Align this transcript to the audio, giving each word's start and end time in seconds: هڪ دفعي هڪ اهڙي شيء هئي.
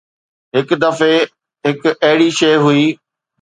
هڪ 0.55 0.69
دفعي 0.83 1.17
هڪ 1.65 1.79
اهڙي 2.07 2.29
شيء 2.39 2.55
هئي. 2.65 2.85